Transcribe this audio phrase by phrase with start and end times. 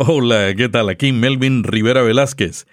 [0.00, 0.90] Hola, ¿qué tal?
[0.90, 2.68] Aquí Melvin Rivera Velázquez.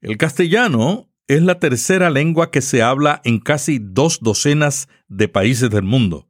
[0.00, 5.70] El castellano es la tercera lengua que se habla en casi dos docenas de países
[5.70, 6.28] del mundo.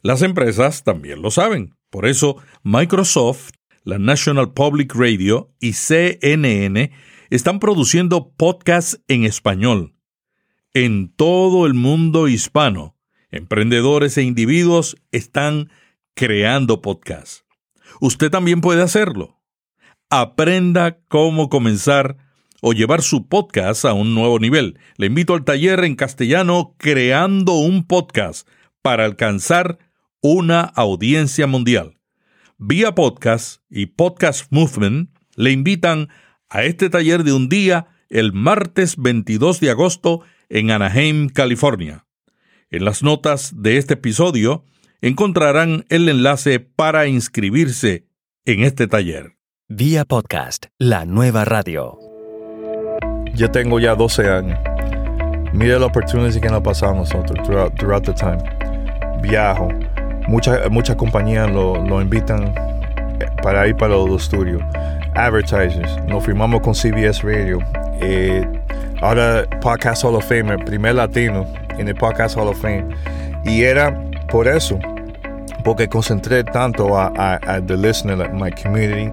[0.00, 1.74] Las empresas también lo saben.
[1.90, 3.50] Por eso, Microsoft,
[3.84, 6.90] la National Public Radio y CNN
[7.28, 9.94] están produciendo podcasts en español.
[10.72, 12.96] En todo el mundo hispano,
[13.30, 15.68] emprendedores e individuos están
[16.14, 17.44] creando podcasts.
[18.00, 19.35] Usted también puede hacerlo.
[20.10, 22.16] Aprenda cómo comenzar
[22.62, 24.78] o llevar su podcast a un nuevo nivel.
[24.98, 28.48] Le invito al taller en castellano Creando un podcast
[28.82, 29.78] para alcanzar
[30.20, 31.98] una audiencia mundial.
[32.56, 36.08] Vía Podcast y Podcast Movement le invitan
[36.48, 42.06] a este taller de un día el martes 22 de agosto en Anaheim, California.
[42.70, 44.64] En las notas de este episodio
[45.00, 48.06] encontrarán el enlace para inscribirse
[48.44, 49.35] en este taller.
[49.68, 51.98] Vía Podcast, la nueva radio.
[53.34, 54.56] Yo tengo ya 12 años.
[55.52, 58.38] Mira la oportunidad que nos a nosotros throughout, throughout the time.
[59.22, 59.68] Viajo.
[60.28, 62.54] Muchas muchas compañías lo, lo, invitan
[63.42, 64.62] para ir para los estudios.
[65.16, 66.00] Advertisers.
[66.06, 67.58] Nos firmamos con CBS Radio.
[68.00, 68.46] Eh,
[69.02, 71.44] ahora Podcast Hall of Fame, el primer latino
[71.76, 72.86] en el Podcast Hall of Fame.
[73.44, 74.78] Y era por eso,
[75.64, 79.10] porque concentré tanto a, a, a the listener, like my community.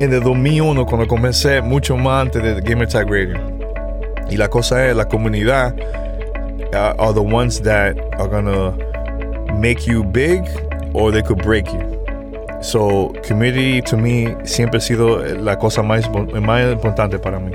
[0.00, 3.36] En el 2001, cuando comencé, mucho más antes de Gamer Tag Radio.
[4.28, 5.74] Y la cosa es, la comunidad
[6.72, 8.76] uh, are the ones that are gonna
[9.60, 10.42] make you big
[10.94, 11.80] or they could break you.
[12.60, 17.52] So, community to me siempre ha sido la cosa más, más importante para mí.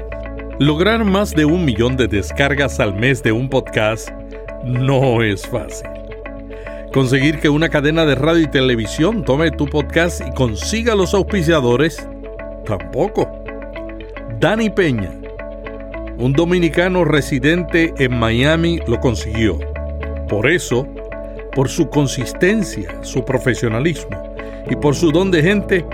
[0.59, 4.09] Lograr más de un millón de descargas al mes de un podcast
[4.63, 5.89] no es fácil.
[6.93, 12.07] Conseguir que una cadena de radio y televisión tome tu podcast y consiga los auspiciadores,
[12.65, 13.27] tampoco.
[14.39, 15.11] Dani Peña,
[16.17, 19.59] un dominicano residente en Miami, lo consiguió.
[20.27, 20.87] Por eso,
[21.53, 24.21] por su consistencia, su profesionalismo
[24.69, 25.85] y por su don de gente,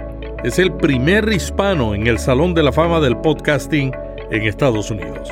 [0.43, 3.91] es el primer hispano en el Salón de la Fama del Podcasting
[4.31, 5.31] en Estados Unidos.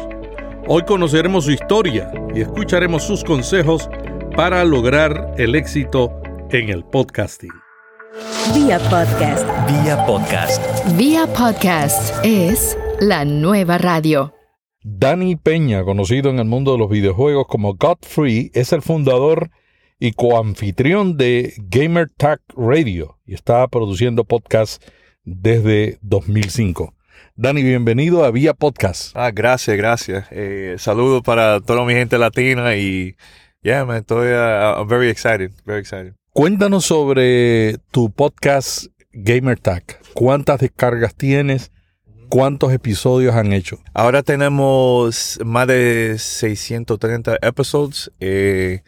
[0.67, 3.89] Hoy conoceremos su historia y escucharemos sus consejos
[4.35, 6.19] para lograr el éxito
[6.49, 7.62] en el podcasting.
[8.53, 9.43] Vía podcast.
[9.67, 10.61] Vía podcast.
[10.97, 14.35] Vía podcast es la nueva radio.
[14.83, 19.49] Danny Peña, conocido en el mundo de los videojuegos como Godfrey, es el fundador
[19.99, 24.85] y coanfitrión de Gamer Tag Radio y está produciendo podcasts
[25.23, 26.93] desde 2005.
[27.35, 29.15] Dani, bienvenido a Vía Podcast.
[29.15, 30.27] Ah, gracias, gracias.
[30.29, 33.15] Eh, saludos para toda mi gente latina y
[33.63, 36.13] yeah, man, estoy uh, I'm very excited, very excited.
[36.35, 39.83] Cuéntanos sobre tu podcast Gamer Tag.
[40.15, 41.71] ¿Cuántas descargas tienes?
[42.27, 43.77] ¿Cuántos episodios han hecho?
[43.93, 48.11] Ahora tenemos más de 630 episodios.
[48.19, 48.81] Eh,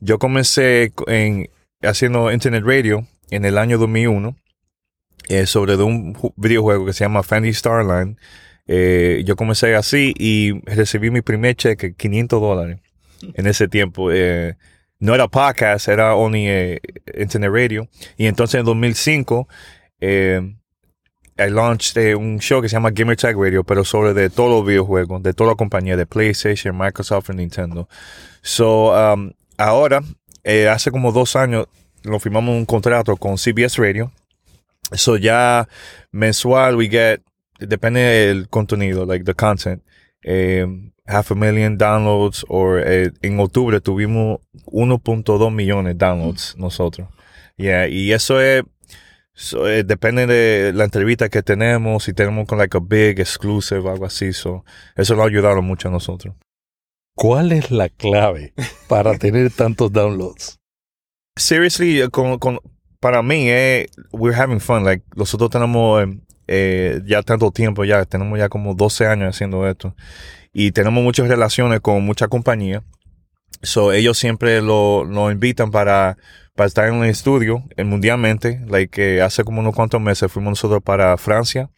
[0.00, 1.48] yo comencé en,
[1.82, 4.36] haciendo Internet Radio en el año 2001
[5.28, 8.16] eh, sobre de un videojuego que se llama Fantasy Starline.
[8.66, 12.80] Eh, yo comencé así y recibí mi primer cheque, 500 dólares,
[13.34, 14.10] en ese tiempo.
[14.10, 14.56] Eh,
[15.00, 16.80] no era podcast, era only eh,
[17.16, 17.88] Internet Radio.
[18.16, 19.48] Y entonces en 2005,
[20.00, 20.54] eh,
[21.38, 24.66] I launched un show que se llama Gamer Tag Radio, pero sobre de todos los
[24.66, 27.88] videojuegos, de toda la compañía, de PlayStation, Microsoft y Nintendo.
[28.42, 30.02] So, um, ahora,
[30.42, 31.66] eh, hace como dos años,
[32.02, 34.10] lo firmamos un contrato con CBS Radio.
[34.94, 35.68] So ya
[36.10, 37.20] mensual we get,
[37.60, 39.82] depende del contenido, like the content,
[40.22, 40.66] eh,
[41.06, 47.08] half a million downloads, or eh, en octubre tuvimos 1.2 millones de downloads nosotros.
[47.56, 48.62] Yeah, y eso es,
[49.32, 53.88] so, eh, depende de la entrevista que tenemos, si tenemos con like a big exclusive,
[53.88, 54.64] algo así, so,
[54.94, 56.34] eso lo ha ayudado mucho a nosotros.
[57.16, 58.54] ¿Cuál es la clave
[58.86, 60.60] para tener tantos downloads?
[61.36, 62.60] Seriously, con, con,
[63.00, 64.84] para mí, eh, we're having fun.
[64.84, 66.04] Like, nosotros tenemos
[66.48, 69.94] eh, ya tanto tiempo, ya tenemos ya como 12 años haciendo esto.
[70.52, 72.82] Y tenemos muchas relaciones con muchas compañías.
[73.62, 76.16] So, ellos siempre lo, nos invitan para,
[76.54, 78.60] para estar en un estudio eh, mundialmente.
[78.66, 81.70] Like, eh, hace como unos cuantos meses fuimos nosotros para Francia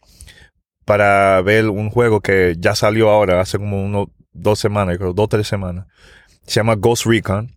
[0.85, 5.25] para ver un juego que ya salió ahora, hace como unos dos semanas, creo, dos
[5.25, 5.87] o tres semanas.
[6.45, 7.55] Se llama Ghost Recon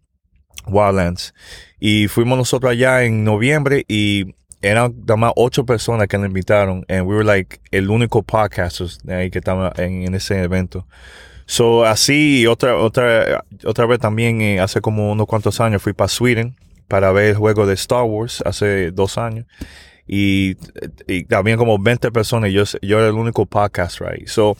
[0.67, 1.35] Wildlands.
[1.79, 4.35] Y fuimos nosotros allá en noviembre y
[4.65, 6.85] eran más ocho personas que nos invitaron.
[6.89, 10.87] And we were like el único podcasters ahí que estaban en, ese evento.
[11.47, 16.09] So, así, otra, otra, otra vez también, eh, hace como unos cuantos años, fui para
[16.09, 16.57] Sweden
[16.89, 19.47] para ver el juego de Star Wars hace dos años.
[20.07, 20.55] y,
[21.29, 22.51] también como 20 personas.
[22.51, 24.27] Yo, yo era el único podcast, right?
[24.27, 24.57] So,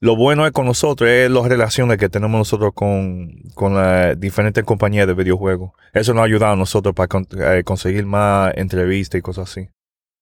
[0.00, 4.64] lo bueno es con nosotros es las relaciones que tenemos nosotros con, con las diferentes
[4.64, 5.72] compañías de videojuegos.
[5.92, 9.68] Eso nos ha ayudado a nosotros para con- eh, conseguir más entrevistas y cosas así.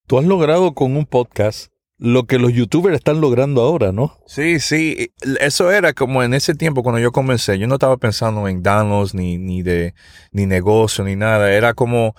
[0.06, 4.18] Tú has logrado con un podcast lo que los youtubers están logrando ahora, ¿no?
[4.26, 5.10] Sí, sí,
[5.40, 9.14] eso era como en ese tiempo cuando yo comencé, yo no estaba pensando en downloads
[9.14, 9.94] ni, ni de
[10.30, 12.14] ni negocio ni nada, era como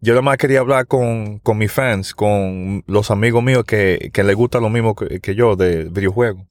[0.00, 4.22] yo nada más quería hablar con, con mis fans, con los amigos míos que, que
[4.22, 6.42] les gusta lo mismo que, que yo de videojuegos.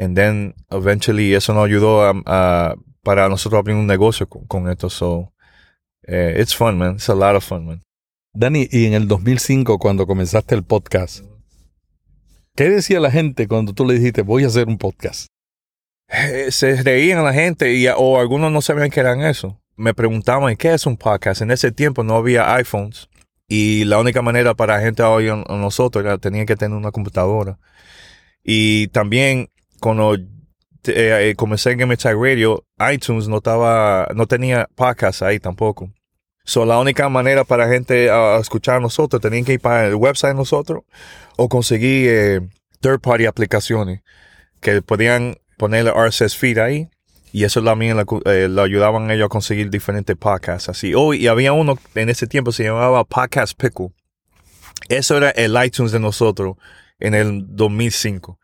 [0.00, 4.70] And then eventually eso nos ayudó a, a- para nosotros abrir un negocio con, con
[4.70, 5.32] esto, so
[6.06, 7.82] eh, it's fun, man, it's a lot of fun, man.
[8.32, 11.24] Dani, y en el 2005, cuando comenzaste el podcast,
[12.56, 15.26] ¿qué decía la gente cuando tú le dijiste, voy a hacer un podcast?
[16.08, 19.60] Eh, se reían la gente y, o algunos no sabían que eran eso.
[19.76, 21.42] Me preguntaban, ¿qué es un podcast?
[21.42, 23.08] En ese tiempo no había iPhones
[23.48, 26.90] y la única manera para la gente oír a nosotros era tenía que tener una
[26.90, 27.58] computadora.
[28.42, 29.48] Y también
[29.80, 30.24] cuando eh,
[30.84, 35.90] eh, comencé en Game Radio, iTunes no estaba, no tenía podcast ahí tampoco.
[36.44, 38.10] So, la única manera para gente
[38.40, 40.84] escuchar a nosotros tenían que ir para el website de nosotros
[41.36, 42.40] o conseguir eh,
[42.80, 44.00] third party aplicaciones
[44.60, 46.88] que podían poner el RSS feed ahí
[47.32, 50.94] y eso también lo, eh, lo ayudaban ellos a conseguir diferentes podcasts así.
[50.94, 53.92] Oh, y había uno en ese tiempo se llamaba Podcast Pickle.
[54.88, 56.56] Eso era el iTunes de nosotros
[56.98, 58.38] en el 2005.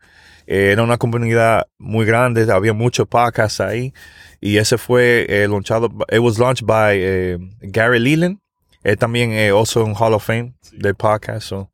[0.47, 3.93] Eh, era una comunidad muy grande, había muchos podcasts ahí
[4.39, 8.39] y ese fue eh, launchado, it was launched by eh, Gary Leland.
[8.83, 11.47] Él también es also un Hall of Fame del podcast.
[11.47, 11.71] so.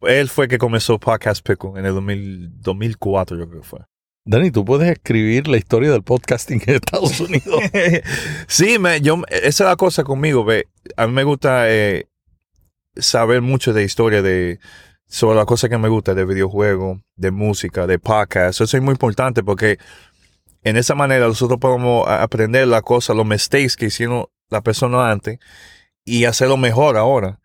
[0.00, 3.80] Él fue que comenzó Podcast Pickle en el 2000 2004 yo creo que fue.
[4.24, 7.62] Dani, tú puedes escribir la historia del podcasting en Estados Unidos.
[8.48, 10.66] sí, me, yo, esa es la cosa conmigo, ve.
[10.96, 12.08] A mí me gusta eh,
[12.96, 14.58] saber mucho de historia de
[15.08, 18.60] sobre las cosas que me gusta de videojuegos, de música, de podcast.
[18.60, 19.78] Eso es muy importante porque
[20.62, 25.38] en esa manera nosotros podemos aprender las cosas, los mistakes que hicieron la persona antes
[26.04, 27.38] y hacerlo mejor ahora.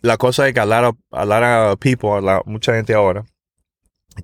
[0.00, 3.24] La cosa es que a lot of, a lot of people, a mucha gente ahora,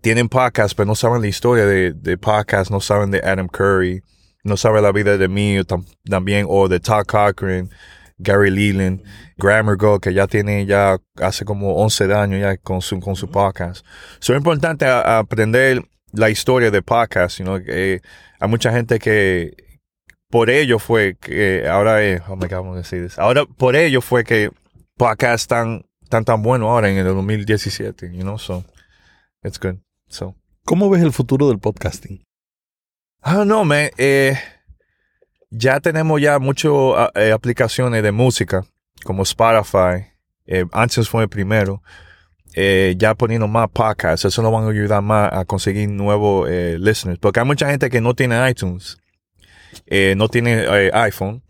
[0.03, 4.03] tienen podcast, pero no saben la historia de, de podcast, no saben de Adam Curry,
[4.45, 7.71] no saben la vida de mí tam- también, o de Todd Cochran,
[8.23, 9.03] Gary Leland,
[9.39, 13.31] Grammar Go, que ya tiene ya hace como 11 años ya con su, con su
[13.31, 13.85] podcast.
[14.19, 15.83] So, es importante a- a aprender
[16.13, 18.01] la historia de podcast, you know, que
[18.39, 19.55] hay mucha gente que
[20.29, 23.19] por ello fue que ahora es, oh my God, ¿cómo decir this?
[23.19, 24.51] Ahora por ello fue que
[24.97, 28.65] podcast tan tan tan bueno ahora en el 2017, you know, so
[29.43, 29.77] it's good.
[30.09, 30.35] So
[30.65, 32.23] ¿Cómo ves el futuro del podcasting?
[33.25, 33.91] I don't know, man.
[33.99, 34.37] Eh,
[35.51, 36.73] ya tenemos ya muchas
[37.35, 38.65] aplicaciones de música,
[39.05, 40.07] como Spotify.
[40.47, 41.83] Eh, antes fue el primero.
[42.55, 44.25] Eh, ya poniendo más podcasts.
[44.25, 47.19] Eso nos van a ayudar más a conseguir nuevos eh, listeners.
[47.21, 48.99] Porque hay mucha gente que no tiene iTunes.
[49.87, 51.43] eh, no tiene eh, iPhone.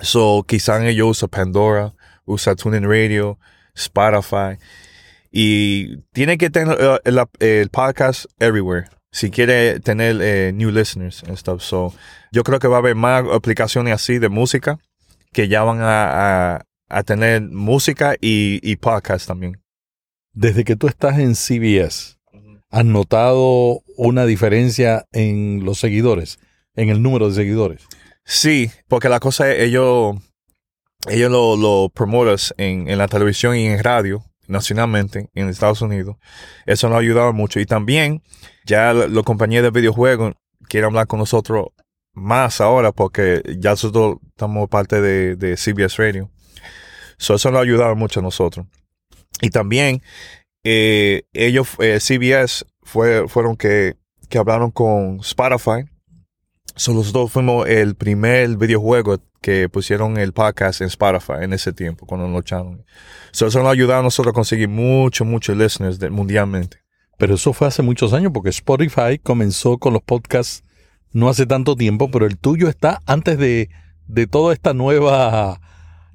[0.00, 1.92] So, quizás ellos usan Pandora,
[2.24, 3.38] usa TuneIn Radio,
[3.74, 4.58] Spotify.
[5.30, 11.36] Y tiene que tener eh, el podcast everywhere si quiere tener eh, new listeners and
[11.36, 11.62] stuff.
[11.62, 11.94] So,
[12.32, 14.78] yo creo que va a haber más aplicaciones así de música
[15.32, 19.62] que ya van a, a, a tener música y, y podcast también.
[20.32, 22.16] Desde que tú estás en CBS,
[22.70, 26.38] ¿has notado una diferencia en los seguidores,
[26.74, 27.86] en el número de seguidores?
[28.24, 30.16] Sí, porque la cosa es, ellos,
[31.06, 36.16] ellos lo, lo promotan en, en la televisión y en radio nacionalmente en Estados Unidos.
[36.66, 37.58] Eso nos ha ayudado mucho.
[37.58, 38.22] Y también
[38.64, 40.34] ya los compañías de videojuegos
[40.68, 41.68] quieren hablar con nosotros
[42.14, 46.30] más ahora porque ya nosotros estamos parte de, de CBS Radio.
[47.18, 48.66] So, eso nos ha ayudado mucho a nosotros.
[49.40, 50.02] Y también
[50.64, 53.96] eh, ellos, eh, CBS, fue, fueron que,
[54.28, 55.84] que hablaron con Spotify.
[56.74, 62.06] So, nosotros fuimos el primer videojuego que pusieron el podcast en Spotify en ese tiempo,
[62.06, 62.84] cuando lo echaron.
[63.32, 66.78] So, eso nos ha ayudado a nosotros a conseguir muchos, muchos listeners de, mundialmente.
[67.18, 70.64] Pero eso fue hace muchos años porque Spotify comenzó con los podcasts
[71.12, 73.70] no hace tanto tiempo, pero el tuyo está antes de,
[74.06, 75.60] de toda esta nueva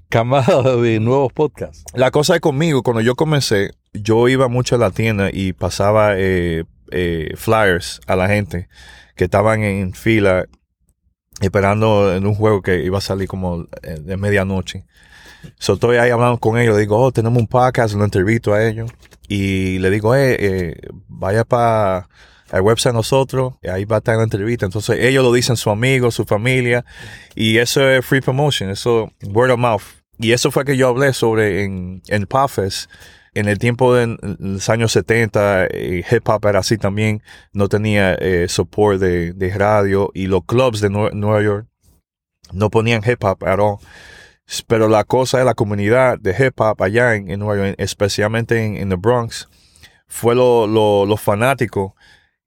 [0.10, 1.84] camada de nuevos podcasts.
[1.94, 6.14] La cosa es conmigo, cuando yo comencé, yo iba mucho a la tienda y pasaba
[6.18, 8.70] eh, eh, flyers a la gente
[9.16, 10.46] que estaban en fila
[11.42, 14.86] esperando en un juego que iba a salir como eh, de medianoche.
[15.60, 18.92] So, estoy ahí hablando con ellos, digo, oh, tenemos un podcast, lo entrevisto a ellos
[19.28, 20.76] y le digo, eh, eh
[21.08, 22.10] vaya para
[22.52, 24.66] el website nosotros, ahí va a estar la entrevista.
[24.66, 26.86] Entonces ellos lo dicen su amigo, su familia,
[27.36, 29.84] y eso es free promotion, eso word of mouth.
[30.20, 32.26] Y eso fue que yo hablé sobre en, en
[33.40, 37.22] en el tiempo de los años 70, eh, hip hop era así también,
[37.54, 41.68] no tenía eh, support de, radio y los clubs de Nue- Nueva York
[42.52, 43.78] no ponían hip hop at all.
[44.68, 48.78] Pero la cosa de la comunidad de hip hop allá en, Nueva York, especialmente en,
[48.78, 49.50] en the Bronx,
[50.08, 51.96] fue lo, lo, lo fanático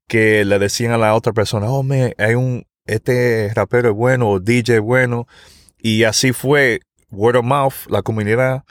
[0.07, 1.85] que le decían a la otra persona, oh,
[2.17, 5.27] hay un, este rapero es bueno, o DJ es bueno.
[5.79, 6.81] Y así fue,
[7.11, 8.63] word of mouth, la comunidad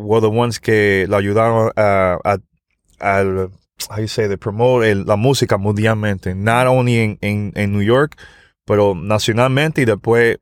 [0.00, 2.38] were the ones que lo ayudaron a, a,
[3.00, 3.50] al,
[3.90, 6.34] how you say, de promote el- la música mundialmente.
[6.34, 8.16] Not only en, en, en New York,
[8.64, 10.38] pero nacionalmente y después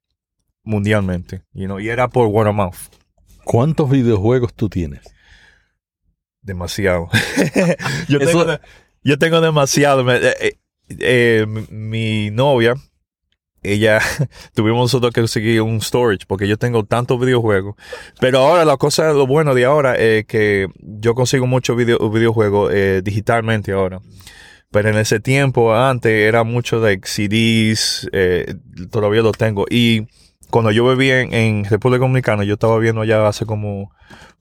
[0.62, 1.42] mundialmente.
[1.52, 2.76] You know, y era por word of mouth.
[3.44, 5.00] ¿Cuántos videojuegos tú tienes?
[6.42, 7.08] Demasiado.
[8.08, 8.60] yo, Eso- tengo, de-
[9.02, 10.08] yo tengo demasiado.
[10.12, 10.58] Eh, eh,
[10.88, 12.74] eh, mi novia,
[13.72, 14.00] ella,
[14.54, 17.74] tuvimos nosotros que conseguir un storage porque yo tengo tantos videojuegos.
[18.20, 22.72] Pero ahora la cosa, lo bueno de ahora es que yo consigo muchos video, videojuegos
[22.74, 24.00] eh, digitalmente ahora.
[24.70, 28.54] Pero en ese tiempo, antes, era mucho de CDs, eh,
[28.90, 29.64] todavía lo tengo.
[29.70, 30.06] Y
[30.50, 33.90] cuando yo vivía en, en República Dominicana, yo estaba viendo allá hace como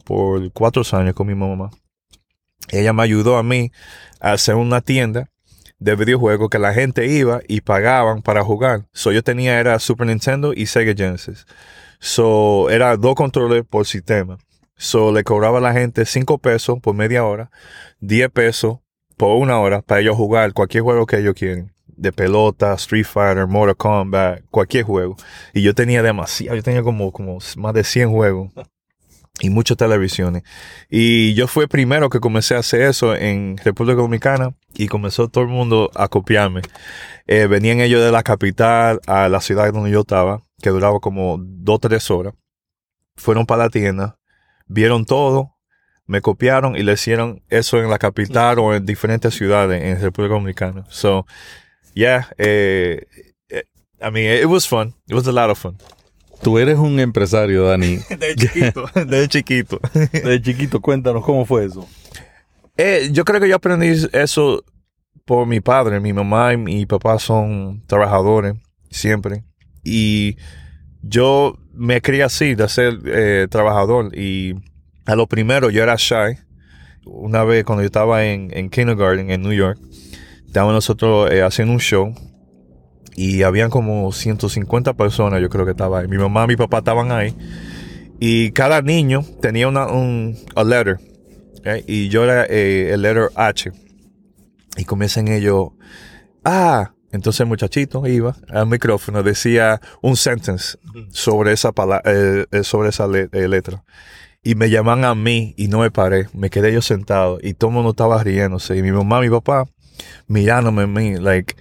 [0.04, 1.70] por cuatro años con mi mamá.
[2.70, 3.72] Ella me ayudó a mí
[4.20, 5.30] a hacer una tienda
[5.80, 8.86] de videojuegos que la gente iba y pagaban para jugar.
[8.94, 11.46] So yo tenía era Super Nintendo y Sega Genesis.
[12.00, 14.38] So era dos controles por sistema.
[14.78, 17.50] So le cobraba a la gente 5 pesos por media hora,
[18.02, 18.80] 10 pesos
[19.16, 21.74] por una hora para ellos jugar cualquier juego que ellos quieren.
[21.88, 25.16] De pelota, Street Fighter, Mortal Kombat, cualquier juego.
[25.54, 28.52] Y yo tenía demasiado, yo tenía como, como más de 100 juegos.
[29.42, 30.44] Y muchas televisiones.
[30.90, 35.28] Y yo fui el primero que comencé a hacer eso en República Dominicana y comenzó
[35.28, 36.62] todo el mundo a copiarme.
[37.28, 41.38] Eh, venían ellos de la capital a la ciudad donde yo estaba, que duraba como
[41.40, 42.34] dos o tres horas.
[43.18, 44.18] Fueron para la tienda,
[44.68, 45.56] vieron todo,
[46.06, 50.36] me copiaron y le hicieron eso en la capital o en diferentes ciudades en República
[50.36, 50.86] Dominicana.
[50.90, 51.26] So,
[51.94, 53.06] yeah, eh,
[53.50, 53.64] eh,
[54.02, 54.94] I mean, it was fun.
[55.08, 55.78] It was a lot of fun.
[56.46, 57.98] Tú eres un empresario, Dani.
[58.20, 59.80] De chiquito, de chiquito.
[60.14, 61.90] De chiquito, cuéntanos cómo fue eso.
[62.78, 64.64] Eh, yo creo que yo aprendí eso
[65.26, 66.00] por mi padre.
[66.00, 68.54] Mi mamá y mi papá son trabajadores
[68.92, 69.44] siempre.
[69.84, 70.38] Y
[71.02, 74.16] yo me crié así, de ser eh, trabajador.
[74.16, 74.54] Y
[75.08, 76.38] a lo primero yo era shy.
[77.06, 79.80] Una vez cuando yo estaba en, en kindergarten en New York,
[80.46, 82.14] estábamos nosotros eh, haciendo un show.
[83.16, 86.08] Y habían como 150 personas, yo creo que estaba ahí.
[86.08, 87.34] Mi mamá y mi papá estaban ahí.
[88.20, 91.00] Y cada niño tenía una, un a letter.
[91.60, 91.84] ¿ok?
[91.88, 93.72] Y yo era eh, el letter H.
[94.78, 95.70] Y comienzan ellos,
[96.44, 100.78] ah, entonces el muchachito iba al micrófono, decía un sentence
[101.12, 103.86] sobre esa, pala- eh, eh, sobre esa le- eh, letra.
[104.44, 106.28] Y me llaman a mí y no me paré.
[106.34, 108.76] Me quedé yo sentado y todo el mundo estaba riéndose.
[108.78, 109.66] Y mi mamá, mi papá,
[110.28, 111.56] mirándome a mí, like,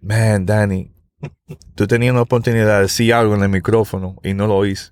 [0.00, 0.92] man, Danny,
[1.74, 4.90] tú tenías una oportunidad de decir algo en el micrófono y no lo hice.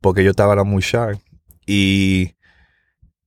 [0.00, 1.20] Porque yo estaba muy shy.
[1.66, 2.34] Y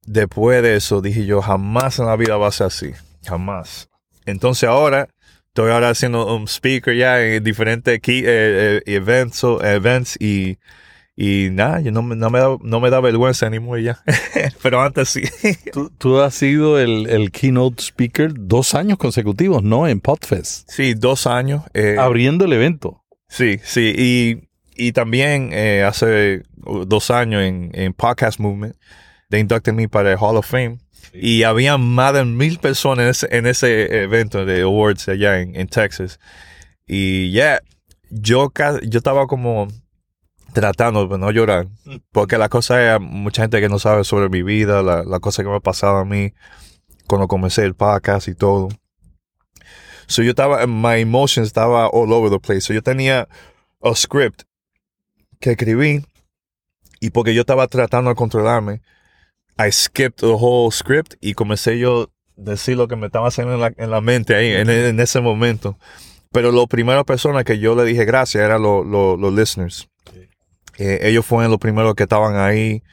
[0.06, 2.92] después de eso dije yo, jamás en la vida va a ser así.
[3.26, 3.90] Jamás.
[4.26, 5.10] Entonces ahora,
[5.48, 10.58] estoy ahora haciendo un speaker ya en diferentes key, eh, eh, events y,
[11.16, 14.04] y nada, yo no, me- no, me da, no me da vergüenza ni muy ya.
[14.62, 15.22] Pero antes sí.
[15.72, 19.88] Tú, tú has sido el, el keynote speaker dos años consecutivos, ¿no?
[19.88, 21.64] En Podfest, sí, dos años.
[21.74, 23.04] eh, abriendo el evento.
[23.30, 23.94] Sí, sí.
[23.98, 26.44] Y, y también eh, hace
[26.88, 28.76] dos años en, en Podcast Movement,
[29.30, 30.80] de inducted me para el Hall of Fame.
[31.14, 35.56] Y había más de mil personas en ese, en ese evento de awards allá en,
[35.56, 36.20] en Texas.
[36.86, 37.62] Y ya,
[38.10, 39.68] yo, ca- yo estaba como
[40.56, 41.68] tratando de no llorar.
[42.12, 45.44] Porque la cosa es, mucha gente que no sabe sobre mi vida, la, la cosa
[45.44, 46.34] que me ha pasado a mí
[47.08, 48.70] cuando comencé el podcast y todo.
[50.08, 52.62] So yo estaba, my emotions estaba all over the place.
[52.62, 53.28] So yo tenía
[53.84, 54.44] a script
[55.40, 56.06] que escribí
[57.02, 58.82] y porque yo estaba tratando de controlarme,
[59.58, 63.60] I skipped the whole script y comencé yo decir lo que me estaba haciendo en
[63.60, 65.78] la, en la mente ahí, en, en ese momento.
[66.32, 69.90] Pero la primera persona que yo le dije gracias eran los los listeners.
[70.78, 72.84] Eh, ellos fueron los primeros que estaban ahí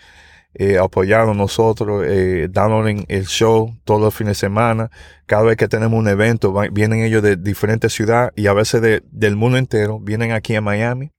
[0.55, 4.91] eh, apoyando a nosotros, eh, dándonos el show todos los fines de semana.
[5.27, 9.03] Cada vez que tenemos un evento, vienen ellos de diferentes ciudades y a veces de-
[9.11, 9.99] del mundo entero.
[9.99, 11.11] Vienen aquí a Miami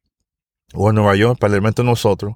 [0.75, 2.35] o en Nueva York para el evento de nosotros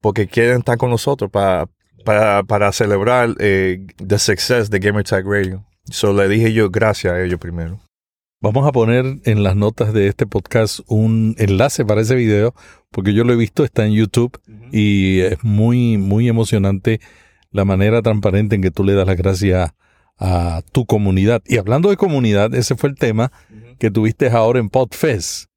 [0.00, 1.66] porque quieren estar con nosotros para,
[2.06, 5.66] para, para celebrar eh, the success de Gamer Tag Radio.
[5.90, 7.78] So le dije yo gracias a ellos primero.
[8.42, 12.54] Vamos a poner en las notas de este podcast un enlace para ese video,
[12.90, 14.40] porque yo lo he visto, está en YouTube
[14.72, 17.02] y es muy, muy emocionante
[17.50, 19.74] la manera transparente en que tú le das las gracias
[20.18, 21.42] a tu comunidad.
[21.44, 23.30] Y hablando de comunidad, ese fue el tema
[23.78, 25.50] que tuviste ahora en Podfest.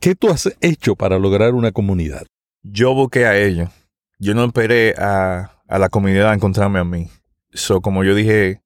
[0.00, 2.26] ¿Qué tú has hecho para lograr una comunidad?
[2.62, 3.70] Yo busqué a ellos.
[4.18, 7.08] Yo no esperé a, a la comunidad a encontrarme a mí.
[7.54, 8.60] So, como yo dije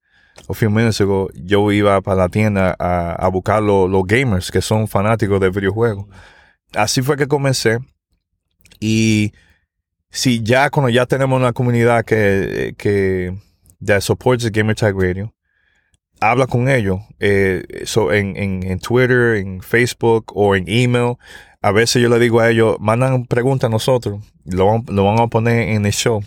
[0.49, 4.61] a few minutes ago, yo iba para la tienda a, a buscar los gamers que
[4.61, 6.05] son fanáticos de videojuegos.
[6.73, 7.77] Así fue que comencé.
[8.79, 9.31] Y
[10.09, 13.35] si ya cuando ya tenemos una comunidad que, que
[13.83, 15.33] that supports the Gamer Tag Radio,
[16.19, 21.15] habla con ellos eh, so en, en, en, Twitter, en Facebook o en email.
[21.61, 25.27] A veces yo le digo a ellos, mandan preguntas a nosotros, lo, lo van a
[25.27, 26.23] poner en el show.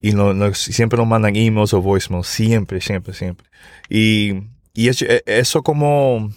[0.00, 3.46] Y no, no, siempre nos mandan emails o voicemails, siempre, siempre, siempre.
[3.88, 6.30] Y, y eso, eso como,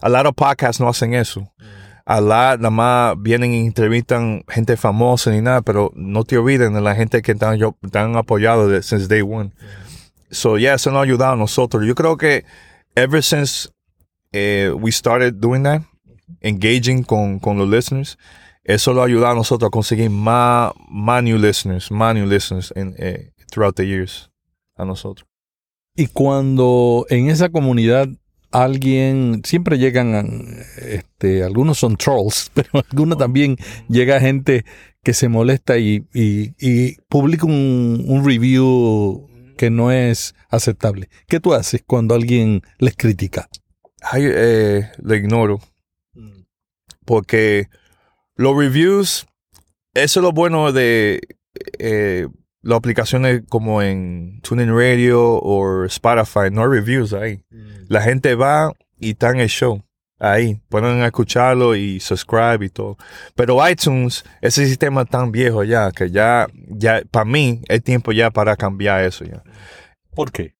[0.00, 1.52] a lot of podcasts no hacen eso.
[2.04, 6.74] A lot, nada más vienen y entrevistan gente famosa ni nada, pero no te olviden
[6.74, 7.58] de la gente que han,
[7.90, 9.50] te han apoyado de, since day one.
[10.30, 11.84] So, yeah, eso nos ha ayudado a nosotros.
[11.86, 12.44] Yo creo que
[12.94, 13.68] ever since
[14.32, 15.82] eh, we started doing that,
[16.40, 18.16] engaging con, con los listeners,
[18.68, 22.70] eso lo ha ayudado a nosotros a conseguir más, más new listeners, más new listeners
[22.76, 24.30] en, eh, throughout the years
[24.76, 25.26] a nosotros.
[25.96, 28.10] Y cuando en esa comunidad
[28.50, 33.56] alguien, siempre llegan, este, algunos son trolls, pero algunos también
[33.88, 34.66] llega gente
[35.02, 41.08] que se molesta y, y, y publica un, un, review que no es aceptable.
[41.26, 43.48] ¿Qué tú haces cuando alguien les critica?
[44.02, 45.58] Ay, eh, le ignoro.
[47.06, 47.68] Porque
[48.38, 49.26] los reviews,
[49.94, 51.20] eso es lo bueno de
[51.78, 52.28] eh,
[52.62, 57.42] las aplicaciones como en TuneIn Radio o Spotify, no hay reviews ahí.
[57.88, 59.82] La gente va y está en el show.
[60.20, 62.96] Ahí, pueden escucharlo y subscribe y todo.
[63.34, 68.30] Pero iTunes, ese sistema tan viejo ya, que ya, ya, para mí, es tiempo ya
[68.30, 69.42] para cambiar eso ya.
[70.14, 70.54] ¿Por qué?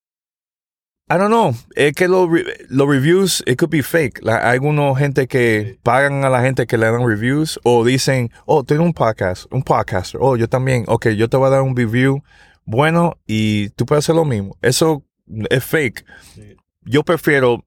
[1.11, 1.55] I don't know.
[1.75, 2.29] Es que los
[2.69, 4.21] los reviews, it could be fake.
[4.23, 8.31] La, hay algunos gente que pagan a la gente que le dan reviews o dicen,
[8.47, 10.21] oh, tengo un podcast, un podcaster.
[10.23, 10.85] Oh, yo también.
[10.87, 12.23] Ok, yo te voy a dar un review
[12.65, 14.57] bueno y tú puedes hacer lo mismo.
[14.61, 15.03] Eso
[15.49, 16.05] es fake.
[16.35, 16.57] Sí.
[16.83, 17.65] Yo prefiero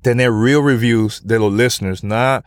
[0.00, 2.42] tener real reviews de los listeners, no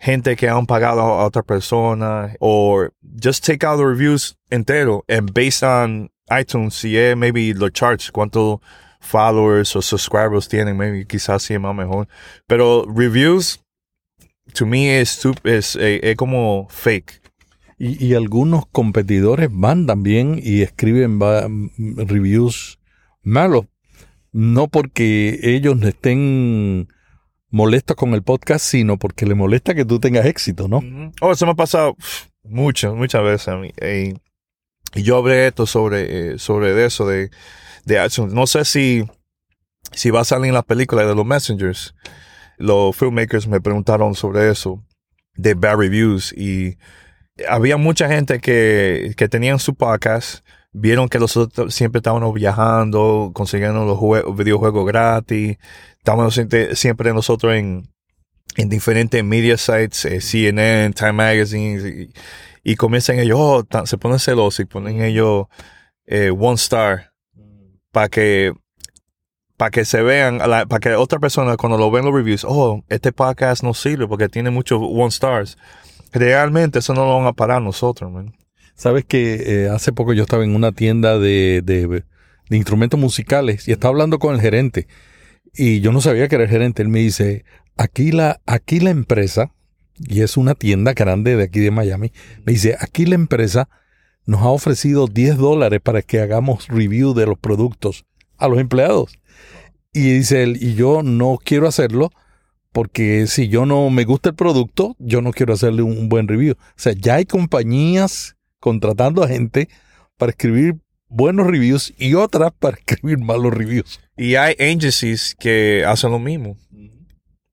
[0.00, 5.32] gente que han pagado a otra persona or just take out the reviews entero and
[5.34, 8.60] based on iTunes, si es maybe los charts, cuánto
[9.08, 12.08] followers o subscribers tienen, maybe quizás sí es más mejor.
[12.46, 13.60] Pero reviews,
[14.54, 17.22] to me, es, es, es, es como fake.
[17.78, 22.80] Y, y, algunos competidores van también y escriben va, reviews
[23.22, 23.66] malos.
[24.32, 26.88] No porque ellos estén
[27.50, 30.80] molestos con el podcast, sino porque les molesta que tú tengas éxito, ¿no?
[30.80, 31.12] Mm.
[31.20, 31.96] Oh, eso me ha pasado
[32.42, 33.70] muchas, muchas veces a mí.
[33.80, 34.14] Y,
[34.94, 37.30] y yo hablé esto sobre, eh, sobre eso, de
[37.88, 38.28] de.
[38.30, 39.04] No sé si,
[39.92, 41.94] si va a salir en la película de los Messengers.
[42.58, 44.84] Los filmmakers me preguntaron sobre eso,
[45.34, 46.76] de bad reviews, y
[47.48, 53.84] había mucha gente que, que tenían su podcast, vieron que nosotros siempre estábamos viajando, consiguiendo
[53.84, 55.56] los videojuegos gratis,
[55.98, 56.40] estábamos
[56.74, 57.88] siempre nosotros en,
[58.56, 62.10] en diferentes media sites, eh, CNN, Time Magazine,
[62.70, 65.46] y, comienzan ellos, oh, se ponen celosos y ponen ellos
[66.06, 67.12] eh, one star
[67.92, 68.52] para que
[69.56, 73.10] para que se vean, para que otra persona cuando lo ven los reviews, oh, este
[73.10, 75.58] podcast no sirve porque tiene muchos one stars.
[76.12, 78.36] Realmente eso no lo van a parar nosotros, man.
[78.76, 83.66] Sabes que eh, hace poco yo estaba en una tienda de, de, de, instrumentos musicales
[83.66, 84.86] y estaba hablando con el gerente
[85.52, 86.82] y yo no sabía que era el gerente.
[86.82, 87.44] Él me dice,
[87.76, 89.52] aquí la, aquí la empresa,
[90.06, 92.12] y es una tienda grande de aquí de Miami,
[92.44, 93.68] me dice, aquí la empresa
[94.26, 98.04] nos ha ofrecido 10 dólares para que hagamos review de los productos
[98.36, 99.18] a los empleados.
[99.92, 102.10] Y dice él, y yo no quiero hacerlo
[102.72, 106.52] porque si yo no me gusta el producto, yo no quiero hacerle un, buen review.
[106.52, 109.68] O sea, ya hay compañías contratando a gente
[110.16, 110.76] para escribir
[111.08, 113.98] buenos reviews y otras para escribir malos reviews.
[114.16, 116.56] Y hay agencies que hacen lo mismo.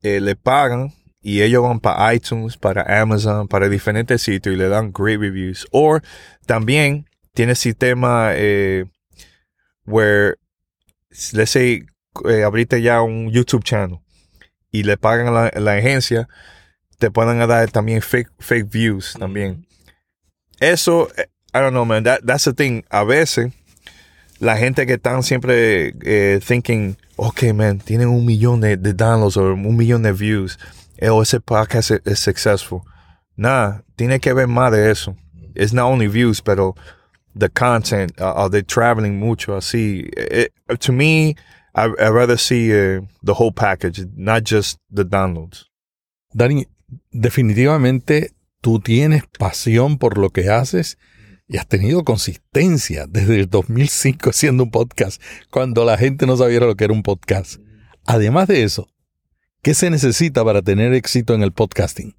[0.02, 0.94] Eh, le pagan
[1.26, 5.66] y ellos van para iTunes, para Amazon, para diferentes sitios y le dan great reviews.
[5.72, 6.00] O
[6.46, 8.86] también tiene sistema eh,
[9.88, 10.36] where,
[11.34, 11.84] let's say,
[12.30, 14.02] eh, abriste ya un YouTube channel
[14.70, 16.28] y le pagan a la, la, agencia,
[17.00, 19.66] te pueden dar también fake, fake views también.
[20.60, 22.84] Eso, eh, I don't know, man, that, that's the thing.
[22.92, 23.52] A veces,
[24.38, 29.38] la gente que están siempre eh, thinking, okay, man, tienen un millón de, de downloads
[29.38, 30.60] o un millón de views
[31.02, 32.82] o ese podcast es, es successful.
[33.36, 35.16] Nada, tiene que ver más de eso.
[35.56, 36.76] It's not only views, pero
[37.36, 38.20] the content?
[38.20, 40.10] Uh, are they traveling mucho así?
[40.16, 41.36] It, to me,
[41.76, 45.66] I, I'd rather see uh, the whole package, not just the downloads.
[46.34, 46.66] Dani,
[47.12, 48.32] definitivamente
[48.62, 50.98] tú tienes pasión por lo que haces
[51.48, 56.60] y has tenido consistencia desde el 2005 haciendo un podcast, cuando la gente no sabía
[56.62, 57.60] lo que era un podcast.
[58.06, 58.88] Además de eso,
[59.66, 62.16] ¿qué se necesita para tener éxito en el podcasting?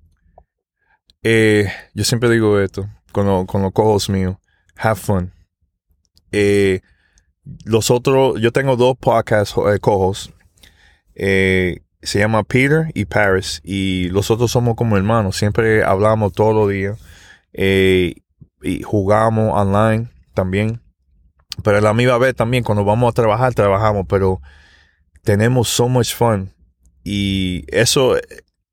[1.22, 4.34] Eh, yo siempre digo esto con, lo- con los cojos míos.
[4.76, 5.32] Have fun.
[6.32, 6.80] Eh,
[7.64, 10.32] los otros, yo tengo dos podcasts eh, cojos.
[11.14, 13.60] Eh, se llama Peter y Paris.
[13.62, 15.36] Y los otros somos como hermanos.
[15.36, 16.98] Siempre hablamos todos los días.
[17.52, 18.16] Eh,
[18.60, 20.80] y jugamos online también.
[21.62, 24.04] Pero a la misma vez también, cuando vamos a trabajar, trabajamos.
[24.08, 24.40] Pero
[25.22, 26.55] tenemos so much fun.
[27.08, 28.16] Y eso,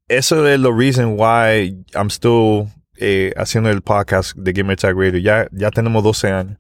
[0.08, 2.68] eso es la reason why I'm still
[2.98, 5.20] eh, haciendo el podcast de Gamer Tag Radio.
[5.20, 6.58] Ya, ya tenemos 12 años.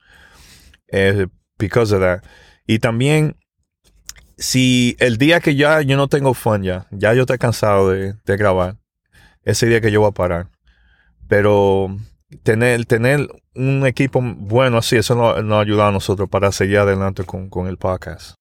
[0.90, 1.26] Eh,
[1.58, 2.22] because of that.
[2.68, 3.38] Y también,
[4.38, 8.14] si el día que ya yo no tengo fun ya, ya yo estoy cansado de,
[8.24, 8.78] de grabar,
[9.42, 10.52] ese día que yo voy a parar.
[11.28, 11.98] Pero
[12.44, 16.78] tener, tener un equipo bueno así, eso nos, nos ha ayudado a nosotros para seguir
[16.78, 18.36] adelante con, con el podcast.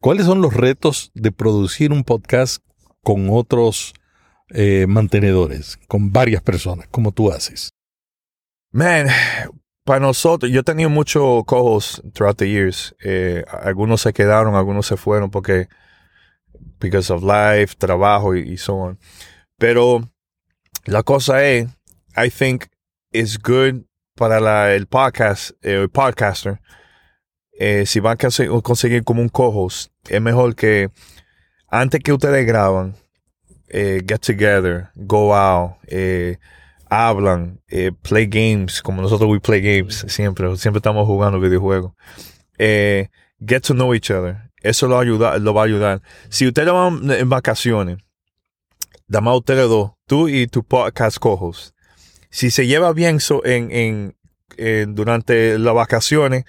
[0.00, 2.62] ¿Cuáles son los retos de producir un podcast
[3.02, 3.92] con otros
[4.48, 7.74] eh, mantenedores, con varias personas, como tú haces?
[8.72, 9.08] Man,
[9.84, 12.94] para nosotros, yo he tenido muchos cojos throughout the years.
[13.04, 15.68] Eh, algunos se quedaron, algunos se fueron porque,
[16.80, 18.98] because of life, trabajo y, y so on.
[19.58, 20.08] Pero
[20.86, 21.68] la cosa es,
[22.16, 22.64] I think
[23.12, 23.82] it's good
[24.14, 26.58] para la, el podcast, eh, el podcaster.
[27.84, 30.90] si van a conse- conseguir como un co-host, es mejor que
[31.68, 32.94] antes que ustedes graban,
[33.68, 36.38] eh, get together, go out, eh,
[36.88, 41.92] hablan, eh, play games, como nosotros we play games siempre, siempre estamos jugando videojuegos.
[42.58, 44.50] Get to know each other.
[44.62, 46.02] Eso lo, ayuda, lo va a ayudar.
[46.28, 47.98] Si ustedes van en vacaciones,
[49.08, 51.74] nada más ustedes dos, tú y tu podcast co-host,
[52.28, 54.16] si se lleva bien so- en, en,
[54.58, 56.44] en- durante las vacaciones,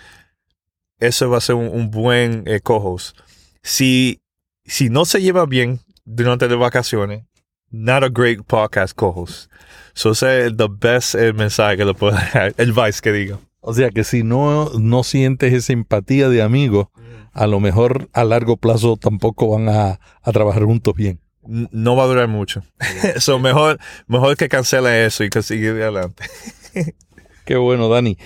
[0.99, 3.17] eso va a ser un, un buen co-host.
[3.63, 4.21] Si,
[4.65, 7.25] si no se lleva bien durante las vacaciones,
[7.69, 9.51] not a great podcast co-host.
[9.93, 13.39] So ese es the best eh, mensaje que le puedo dar, advice que diga.
[13.59, 16.91] O sea que si no, no sientes esa empatía de amigo,
[17.31, 21.19] a lo mejor a largo plazo tampoco van a, a trabajar juntos bien.
[21.43, 22.63] No va a durar mucho.
[23.17, 26.23] so mejor, mejor que cancele eso y que siga adelante.
[27.45, 28.17] Qué bueno, Dani.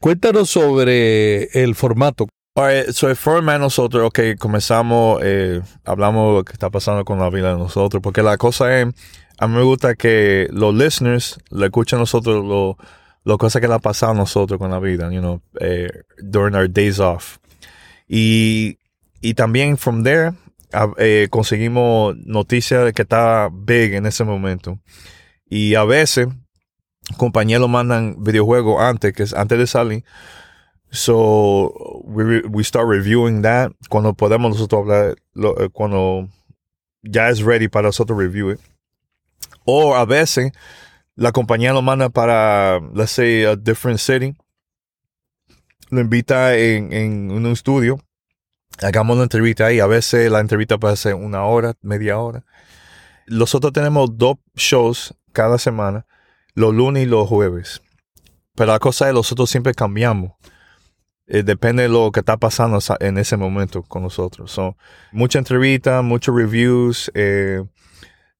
[0.00, 2.28] Cuéntanos sobre el formato.
[2.58, 7.18] Alright, so el format nosotros, ok, comenzamos, eh, hablamos de lo que está pasando con
[7.18, 8.86] la vida de nosotros, porque la cosa es,
[9.36, 12.78] a mí me gusta que los listeners le escuchen a nosotros lo,
[13.24, 16.54] lo cosas que le ha pasado a nosotros con la vida, you know, eh, during
[16.54, 17.36] our days off.
[18.08, 18.78] Y,
[19.20, 20.32] y también from there,
[20.96, 24.78] eh, conseguimos noticias de que está big en ese momento.
[25.46, 26.28] Y a veces,
[27.18, 30.04] compañeros mandan videojuegos antes, que es antes de salir,
[30.96, 36.28] So we, we start reviewing that cuando podemos nosotros hablar, lo- eh, cuando
[37.02, 38.60] ya es ready para nosotros review it.
[39.66, 40.52] O a veces
[41.14, 44.34] la compañía lo manda para, let's say, a different city.
[45.90, 47.98] Lo invita en, en un estudio.
[48.80, 49.80] Hagamos una entrevista ahí.
[49.80, 52.44] A veces la entrevista puede ser una hora, media hora.
[53.26, 56.06] Nosotros tenemos dos shows cada semana,
[56.54, 57.82] los lunes y los jueves.
[58.54, 60.32] Pero la cosa es, nosotros siempre cambiamos.
[61.28, 64.52] Eh, depende de lo que está pasando sa- en ese momento con nosotros.
[64.52, 64.76] So,
[65.12, 67.62] mucha entrevista, muchos reviews, eh,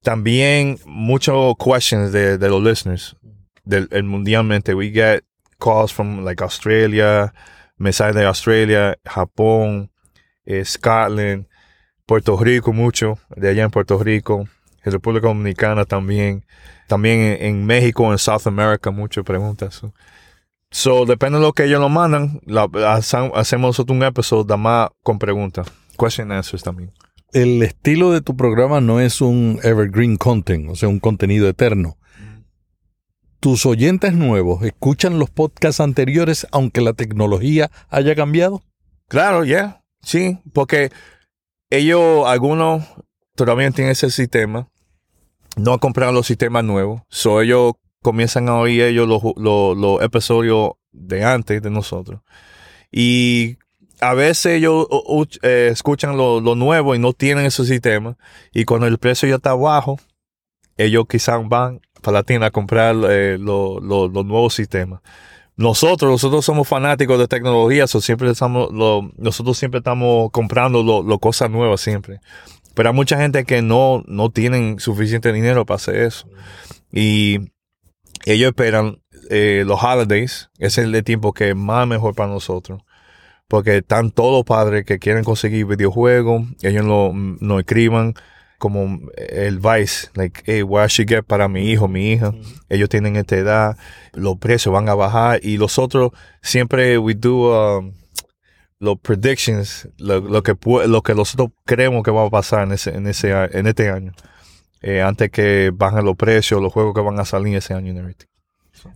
[0.02, 3.16] también muchos questions de, los listeners
[3.68, 4.74] el mundialmente.
[4.74, 5.24] We get
[5.58, 7.32] calls from like Australia,
[7.76, 9.90] mensajes de Australia, Japón,
[10.44, 11.46] eh, Scotland,
[12.06, 14.46] Puerto Rico mucho, de allá en Puerto Rico,
[14.84, 16.44] República Dominicana también,
[16.86, 19.82] también en, México, en South America, muchas preguntas.
[20.76, 25.18] So, depende de lo que ellos nos mandan, la- hacemos nosotros un episodio más con
[25.18, 25.66] preguntas.
[25.98, 26.92] Question and answers también.
[27.32, 31.96] El estilo de tu programa no es un evergreen content, o sea, un contenido eterno.
[33.40, 38.62] ¿Tus oyentes nuevos escuchan los podcasts anteriores aunque la tecnología haya cambiado?
[39.08, 39.82] Claro, ya.
[40.02, 40.90] Sí, porque
[41.70, 42.84] ellos, algunos
[43.34, 44.68] todavía tienen ese sistema.
[45.56, 47.00] No han comprado los sistemas nuevos.
[47.08, 47.72] So, ellos
[48.06, 52.20] comienzan a oír ellos los, los, episodios de antes de nosotros.
[52.92, 53.56] Y
[54.00, 54.86] a veces ellos
[55.42, 58.16] eh, escuchan lo, lo nuevo y no tienen ese sistema.
[58.54, 59.98] Y cuando el precio ya está bajo,
[60.76, 65.00] ellos quizás van para la tienda a comprar eh, lo- lo- los nuevos sistemas.
[65.56, 68.70] nosotros, nosotros somos fanáticos de tecnología, so siempre estamos,
[69.16, 72.20] nosotros siempre estamos comprando lo cosas nuevas siempre.
[72.74, 76.28] Pero hay mucha gente que no, no tienen suficiente dinero para hacer eso.
[76.92, 77.40] Y
[78.32, 82.82] ellos esperan eh, los holidays, ese es el tiempo que es más mejor para nosotros.
[83.48, 88.14] Porque están todos los padres que quieren conseguir videojuegos, ellos lo, nos escriban
[88.58, 92.32] como el Vice, like, hey, what I should get para mi hijo, mi hija.
[92.68, 93.76] Ellos tienen esta edad,
[94.12, 96.12] los precios van a bajar y los otros
[96.42, 97.92] siempre we do um,
[98.78, 100.54] los predictions, lo, lo que
[100.86, 104.12] lo que nosotros creemos que va a pasar en ese en ese en este año.
[104.88, 107.98] Eh, antes que bajen los precios, los juegos que van a salir ese año y
[107.98, 108.28] everything.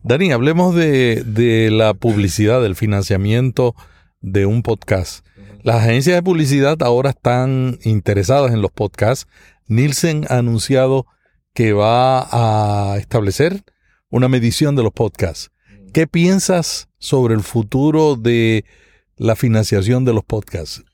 [0.04, 3.74] Dani, hablemos de, de la publicidad, del financiamiento
[4.20, 5.26] de un podcast.
[5.64, 9.26] Las agencias de publicidad ahora están interesadas en los podcasts.
[9.66, 11.06] Nielsen ha anunciado
[11.54, 13.64] que va a establecer
[14.10, 15.50] una medición de los podcasts.
[15.92, 18.64] ¿Qué piensas sobre el futuro de
[19.16, 20.84] la financiación de los podcasts?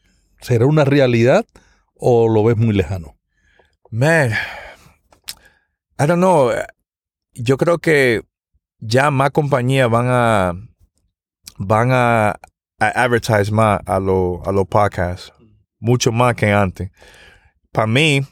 [0.40, 1.44] ¿Será una realidad
[1.96, 3.18] o lo ves muy lejano?
[3.90, 4.30] Man,
[5.98, 6.52] I don't know.
[7.34, 8.22] Yo creo que
[8.80, 10.54] ya más compañías van a
[11.58, 12.38] van a,
[12.78, 15.32] a advertise más a los a los podcasts,
[15.78, 16.90] mucho más que antes.
[17.72, 18.22] Para mí,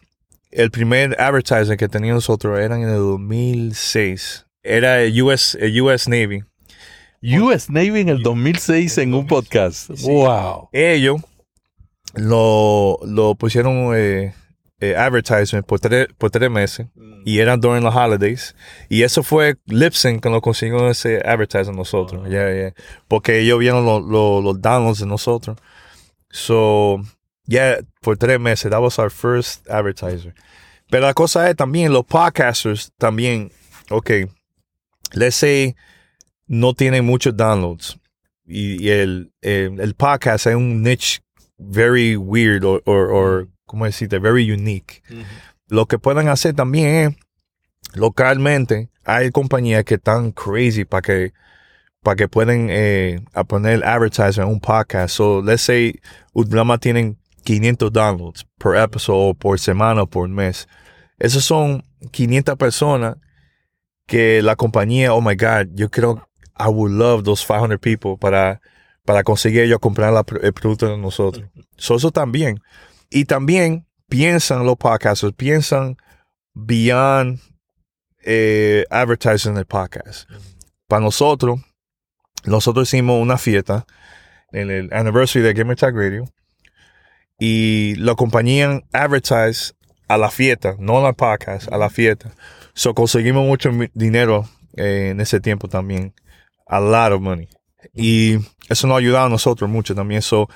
[0.50, 4.46] el primer advertising que teníamos nosotros era en el 2006.
[4.62, 6.44] Era el US, el US Navy.
[7.22, 9.90] US Navy en el 2006 en un podcast.
[10.03, 10.68] ¡Wow!
[10.72, 11.20] Ellos
[12.14, 14.35] lo, lo pusieron eh,
[14.90, 16.87] eh, advertisement por tres, por tres meses
[17.25, 18.55] y eran during los holidays.
[18.88, 22.29] Y eso fue Lipsync que nos consiguió ese advertising nosotros.
[22.29, 22.75] Yeah, yeah.
[23.09, 25.57] Porque ellos vieron lo- lo- los downloads de nosotros.
[26.31, 27.01] So,
[27.47, 28.70] yeah, por tres meses.
[28.70, 30.35] That was our first advertiser.
[30.90, 33.51] Pero la cosa es también, los podcasters también,
[33.90, 34.29] ok,
[35.14, 35.75] let's say
[36.47, 37.99] no tienen muchos downloads.
[38.47, 41.20] Y, y el, el, el podcast es un niche
[41.59, 44.18] very weird or, or, or ¿cómo decirte?
[44.18, 45.02] Very unique.
[45.68, 47.16] Lo que pueden hacer también es,
[47.94, 51.32] localmente, hay compañías que están crazy para que,
[52.02, 55.14] para que pueden eh, a poner advertising en un podcast.
[55.16, 56.00] So, let's say,
[56.32, 60.66] Udlama tienen 500 downloads per episode, o por semana, o por mes.
[61.18, 63.16] Esos son 500 personas
[64.06, 68.60] que la compañía, oh my God, yo creo, I would love those 500 people para,
[69.04, 71.48] para conseguir ellos comprar la- el producto de nosotros.
[71.76, 72.60] So, eso también.
[73.11, 75.97] Y también piensan los podcasters, piensan
[76.55, 77.40] beyond
[78.25, 80.29] eh, advertising el podcast.
[80.88, 81.61] Para nosotros,
[82.45, 83.87] nosotros hicimos una fiesta
[84.53, 86.25] en el anniversary de Gamer Tag Radio
[87.38, 89.75] y la compañía advertise
[90.09, 92.33] a la fiesta, no al podcast, a la fiesta.
[92.75, 96.14] So conseguimos mucho dinero eh, en ese tiempo también.
[96.67, 97.49] A lot of money.
[97.93, 98.38] Y
[98.69, 100.23] eso nos ha a nosotros mucho también.
[100.23, 100.49] So,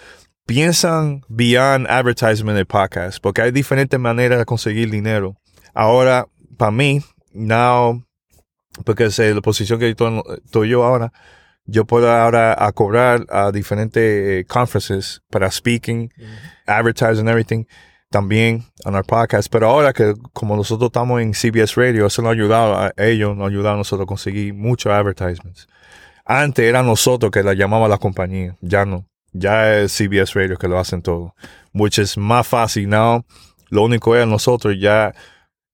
[0.48, 5.36] piensan beyond advertisement del podcast, porque hay diferentes maneras de conseguir dinero.
[5.74, 7.02] Ahora, para mí,
[7.34, 8.02] now,
[8.86, 11.12] porque es la posición que estoy, estoy yo ahora,
[11.66, 16.10] yo puedo ahora a cobrar a diferentes eh, conferences para speaking,
[16.66, 17.64] advertising, everything,
[18.08, 19.52] también en our podcast.
[19.52, 23.36] Pero ahora que como nosotros estamos en CBS Radio, eso nos ha ayudado a ellos,
[23.36, 25.68] nos ha ayudado a nosotros a conseguir muchos advertisements.
[26.24, 29.07] Antes era nosotros que la llamaba la compañía, ya no.
[29.32, 31.34] Ya es CBS Radio que lo hacen todo.
[31.72, 33.24] Which is más fácil now.
[33.70, 35.14] Lo único es nosotros ya,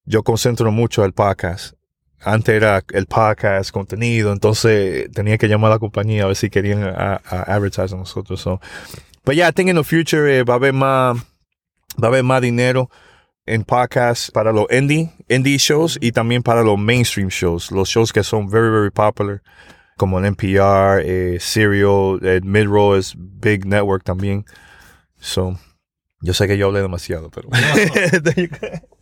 [0.05, 1.75] yo concentro mucho el podcast.
[2.21, 6.49] Antes era el podcast, contenido, entonces tenía que llamar a la compañía a ver si
[6.49, 8.40] querían a, a advertise a nosotros.
[8.40, 8.61] So.
[9.25, 11.17] But yeah, I think in the future eh, va a haber más,
[12.03, 12.90] va a haber más dinero
[13.47, 18.12] en podcasts para los indie, indie shows y también para los mainstream shows, los shows
[18.12, 19.43] que son very, very popular,
[19.96, 24.44] como el NPR, eh, Serial, el Midroll es Big Network también.
[25.18, 25.59] So,
[26.20, 27.48] yo sé que yo hablé demasiado, pero...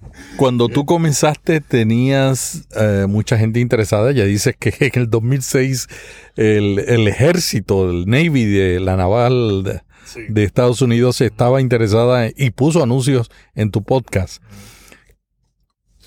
[0.36, 4.12] Cuando tú comenzaste tenías eh, mucha gente interesada.
[4.12, 5.88] Ya dices que en el 2006
[6.36, 9.80] el, el ejército, el Navy de la naval de,
[10.28, 14.42] de Estados Unidos estaba interesada y puso anuncios en tu podcast.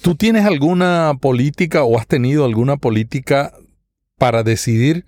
[0.02, 3.54] ¿Tú tienes alguna política o has tenido alguna política
[4.18, 5.06] para decidir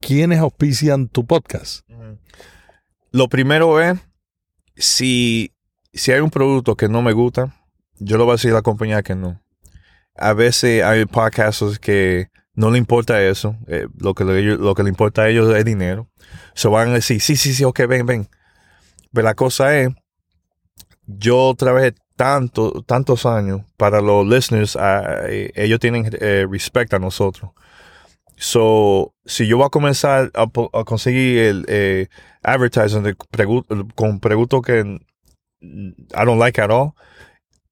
[0.00, 1.86] quiénes auspician tu podcast?
[3.10, 3.98] Lo primero es,
[4.76, 5.52] si,
[5.92, 7.54] si hay un producto que no me gusta,
[7.98, 9.40] yo lo voy a decir a la compañía que no.
[10.16, 14.82] A veces hay podcasts que no le importa eso, eh, lo, que le, lo que
[14.82, 16.08] le importa a ellos es dinero.
[16.54, 18.28] Se van a decir, sí, sí, sí, ok, ven, ven.
[19.12, 19.88] Pero la cosa es,
[21.06, 26.98] yo trabajé tanto, tantos años para los listeners, ah, eh, ellos tienen eh, respect a
[26.98, 27.50] nosotros.
[28.36, 30.46] So, si yo voy a comenzar a,
[30.84, 32.08] conseguir el eh,
[32.42, 34.80] advertising de pregu- con productos que
[35.60, 36.94] I don't like at all,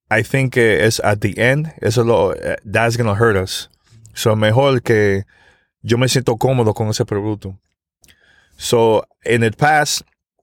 [0.09, 3.69] I think que es at the end, eso lo, eh, that's gonna hurt us.
[4.13, 5.25] So, mejor que
[5.81, 7.57] yo me siento cómodo con ese producto.
[8.57, 10.01] So, en el past,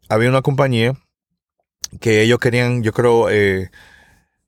[0.08, 0.94] había una compañía
[2.00, 3.70] que ellos querían, yo creo, eh,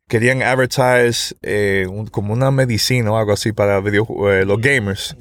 [0.09, 4.07] querían advertise eh, como una medicina o algo así para video,
[4.45, 5.17] los gamers.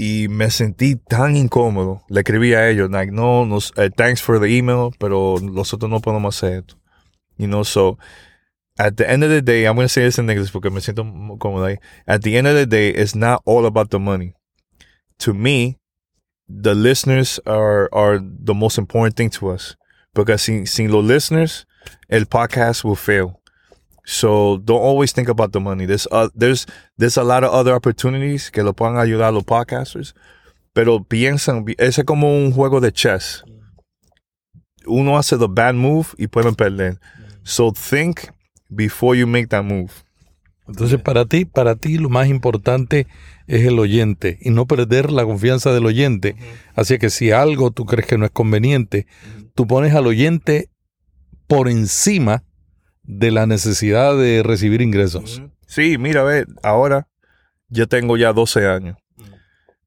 [0.00, 2.02] Y me sentí tan incómodo.
[2.08, 6.00] Le escribí a ellos, like, no, nos, eh, thanks for the email, pero nosotros no
[6.00, 6.76] podemos hacer esto.
[7.36, 7.98] You know, so
[8.78, 10.80] at the end of the day, I'm going to say this in English porque me
[10.80, 11.04] siento
[11.38, 11.78] cómodo ahí.
[12.06, 14.34] At the end of the day, it's not all about the money.
[15.18, 15.78] To me,
[16.48, 19.76] the listeners are, are the most important thing to us.
[20.14, 21.66] Porque sin, sin los listeners,
[22.08, 23.37] el podcast will fail.
[24.10, 25.84] So don't always think about the money.
[25.84, 26.64] There's uh, there's
[26.96, 30.14] there's a lot of other opportunities que lo puedan ayudar a los podcasters.
[30.72, 33.44] Pero piensan, ese es como un juego de chess.
[34.86, 36.98] Uno hace the bad move y pueden perder.
[37.42, 38.30] So think
[38.70, 39.92] before you make that move.
[40.66, 43.06] Entonces, para ti, para ti lo más importante
[43.46, 46.34] es el oyente y no perder la confianza del oyente.
[46.74, 49.06] Así que si algo tú crees que no es conveniente,
[49.54, 50.70] tú pones al oyente
[51.46, 52.44] por encima
[53.08, 55.42] de la necesidad de recibir ingresos.
[55.66, 57.08] Sí, mira, ve, ahora
[57.68, 58.98] yo tengo ya 12 años.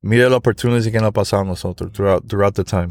[0.01, 2.89] Mira la opportunity que nos ha pasado a nosotros throughout, throughout the time.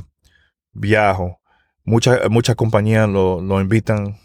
[0.73, 1.41] Viajo.
[1.83, 4.19] Muchas muchas compañías lo, lo invitan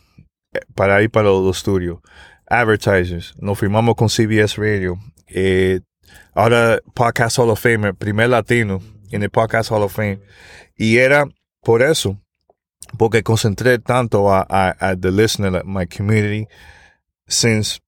[0.54, 2.00] eh, para ir para los estudios.
[2.48, 3.34] Advertisers.
[3.40, 5.00] Nos firmamos con CBS Radio.
[5.28, 5.80] Eh,
[6.36, 10.20] ahora Podcast Hall of Fame, el primer latino en el Podcast Hall of Fame.
[10.76, 11.26] Y era
[11.62, 12.22] por eso,
[12.96, 16.48] porque concentré tanto a, a, a the listener, my community,
[17.28, 17.80] since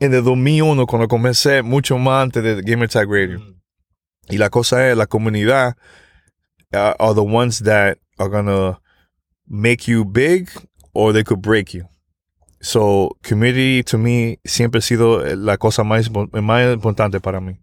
[0.00, 3.40] en el 2001 cuando comencé mucho más antes de Gamer Tag Radio.
[4.28, 5.76] Y la cosa es, la comunidad
[6.72, 8.80] uh, are the ones that are gonna
[9.46, 10.48] make you big
[10.92, 11.86] or they could break you.
[12.60, 17.58] So, community to me siempre ha sido la cosa más, más importante para mí.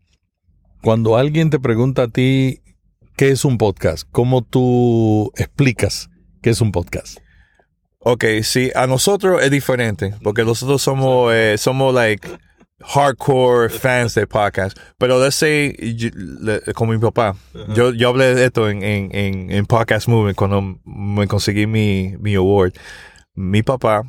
[0.82, 2.62] Cuando alguien te pregunta a ti
[3.18, 6.10] qué es un podcast, ¿cómo tú explicas
[6.42, 7.18] qué es un podcast?
[8.00, 12.28] Ok, sí, a nosotros es diferente, porque nosotros somos, eh, somos like
[12.82, 14.78] hardcore fans de podcast.
[14.98, 17.36] Pero let's say, yo- le- como mi papá,
[17.76, 22.16] yo, yo hablé de esto en, en, en, en Podcast Movement cuando me conseguí mi,
[22.20, 22.74] mi award.
[23.36, 24.04] Mi papá,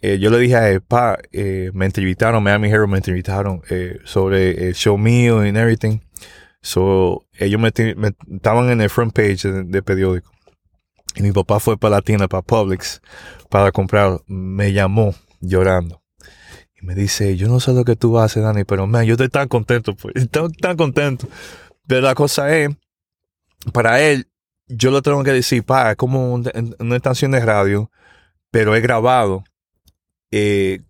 [0.00, 3.98] eh, yo le dije a él, pa, eh, me entrevistaron, Miami Hero me entrevistaron eh,
[4.04, 5.98] sobre el show mío and everything.
[6.62, 10.30] So, ellos me, me- estaban en el front page de, de periódico.
[11.18, 13.02] Y mi papá fue para la tienda, para Publix,
[13.50, 14.20] para comprar.
[14.28, 16.00] Me llamó llorando.
[16.80, 19.28] Y me dice, yo no sé lo que tú haces, Dani, pero man, yo estoy
[19.28, 20.14] tan contento, pues.
[20.14, 21.26] Estoy tan contento.
[21.88, 22.70] Pero la cosa es,
[23.72, 24.28] para él,
[24.68, 27.90] yo le tengo que decir, pa, es como un- una estación de radio,
[28.52, 29.42] pero he grabado.
[30.30, 30.82] Eh,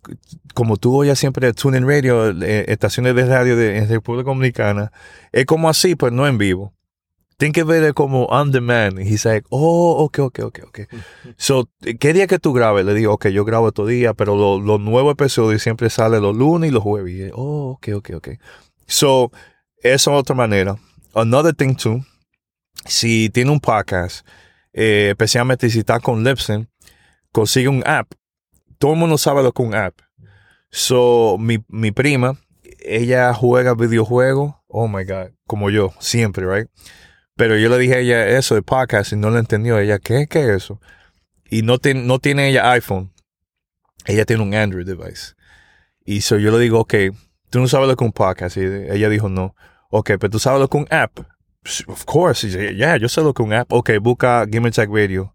[0.53, 4.91] como tú oyes siempre Tuning Radio, eh, estaciones de radio de, en República Dominicana,
[5.31, 6.73] es como así, pues no en vivo.
[7.39, 8.99] Tienen que ver como on demand.
[8.99, 10.79] Y he's like, oh, ok, ok, ok, ok.
[11.37, 12.85] So, ¿qué día que tú grabes?
[12.85, 16.35] Le digo, ok, yo grabo estos días, pero lo- los nuevos episodios siempre salen los
[16.35, 17.13] lunes y los jueves.
[17.13, 18.27] Y, oh, ok, ok, ok.
[18.87, 19.31] So,
[19.81, 20.75] esa es otra manera.
[21.15, 22.03] Another thing too,
[22.85, 24.27] si tiene un podcast,
[24.73, 26.67] eh, especialmente si está con Lipson,
[27.31, 28.11] consigue un app.
[28.79, 29.97] Todo el mundo sabe lo que es un app.
[30.71, 32.37] So, mi, mi prima,
[32.83, 36.69] ella juega videojuegos, oh my God, como yo, siempre, right?
[37.39, 39.79] Pero yo le dije a ella eso de podcast y no lo entendió.
[39.79, 40.81] Ella, ¿qué, qué es eso?
[41.49, 43.13] Y no, tiene no tiene ella iPhone.
[44.05, 45.35] Ella tiene un Android device.
[46.03, 46.95] Y so yo le digo, ok,
[47.49, 48.57] tú no sabes lo que es un podcast.
[48.57, 49.55] Y ella dijo, no.
[49.89, 51.17] Ok, pero tú sabes lo que es un app.
[51.87, 52.45] Of course.
[52.45, 53.71] Y yo, yeah, yo sé lo que un app.
[53.71, 55.33] Ok, busca Gamer Tag Radio.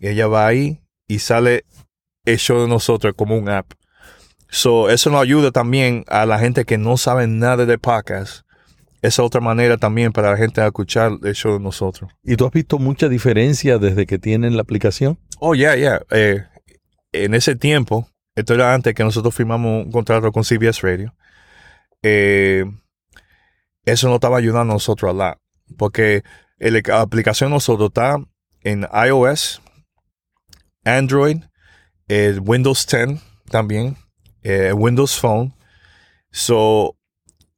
[0.00, 1.64] Y ella va ahí y sale
[2.26, 3.72] el show de nosotros como un app.
[4.50, 8.44] So, eso nos ayuda también a la gente que no sabe nada de podcast.
[9.02, 12.10] Esa otra manera también para la gente a escuchar el show de nosotros.
[12.22, 15.18] ¿Y tú has visto mucha diferencia desde que tienen la aplicación?
[15.40, 16.02] Oh, yeah, yeah.
[16.10, 16.44] Eh,
[17.12, 21.14] en ese tiempo, esto era antes que nosotros firmamos un contrato con CBS Radio.
[22.04, 22.64] eh,
[23.84, 25.38] eso nos estaba ayudando a nosotros a la.
[25.76, 26.22] Porque
[26.58, 28.16] el- la aplicación nosotros está
[28.62, 29.60] en iOS,
[30.84, 31.38] Android,
[32.08, 33.96] eh, Windows 10 también,
[34.42, 35.54] eh, Windows Phone.
[36.30, 36.96] So,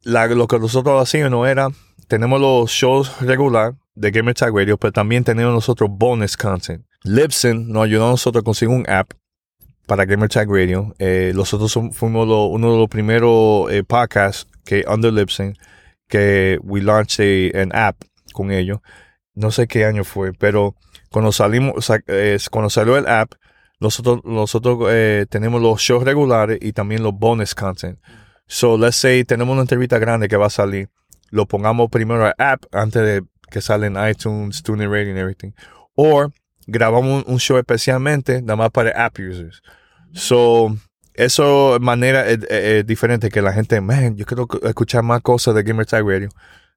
[0.04, 1.68] la- lo que nosotros hacíamos era,
[2.08, 6.84] tenemos los shows regular de Gamer Tag Radio, pero también tenemos nosotros bonus content.
[7.04, 9.12] Libsyn nos ayudó a nosotros a conseguir un app
[9.86, 10.94] para Gamer Tag Radio.
[10.98, 15.54] Eh, nosotros som- fuimos lo- uno de los primeros eh, podcasts que under Libsyn
[16.08, 17.20] que we launched
[17.54, 18.02] a- an app
[18.32, 18.78] con ellos.
[19.34, 20.74] No sé qué año fue, pero
[21.10, 23.32] cuando salimos, sa- eh, cuando salió el app,
[23.80, 27.98] nosotros, nosotros eh, tenemos los shows regulares y también los bonus content.
[28.46, 30.88] So, let's say tenemos una entrevista grande que va a salir.
[31.30, 35.52] Lo pongamos primero al app antes de que sale en iTunes, TuneIn Radio and everything.
[35.94, 36.30] O
[36.66, 39.62] grabamos un, show especialmente nada más para app users.
[40.12, 40.76] So,
[41.14, 45.20] eso es manera eh, eh, eh, diferente que la gente, man, yo quiero escuchar más
[45.22, 46.28] cosas de Gamer Tag Radio.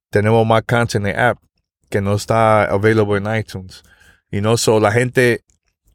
[0.10, 1.38] Tenemos más content en app
[1.90, 3.84] que no está available en iTunes.
[4.32, 5.44] Y no, so la gente